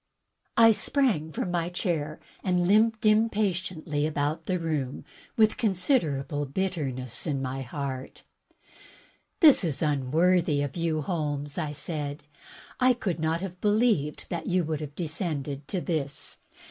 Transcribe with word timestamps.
I 0.57 0.71
sprang 0.71 1.31
from 1.31 1.51
my 1.51 1.69
chair 1.69 2.19
and 2.43 2.67
limped 2.67 3.05
impatiently 3.05 4.07
about 4.07 4.47
the 4.47 4.57
room 4.57 5.05
with 5.37 5.57
considerable 5.57 6.47
bitterness 6.47 7.27
in 7.27 7.39
my 7.39 7.61
heart. 7.61 8.23
"This 9.41 9.63
is 9.63 9.83
unworthy 9.83 10.63
of 10.63 10.75
you. 10.75 11.03
Holmes," 11.03 11.59
I 11.59 11.71
said. 11.73 12.23
"I 12.79 12.93
could 12.95 13.19
not 13.19 13.41
have 13.41 13.61
believed 13.61 14.31
that 14.31 14.47
you 14.47 14.63
would 14.63 14.81
have 14.81 14.95
descended 14.95 15.67
to 15.67 15.79
this. 15.79 16.37